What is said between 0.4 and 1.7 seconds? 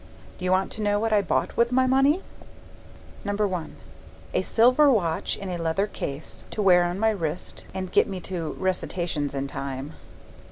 you want to know what I bought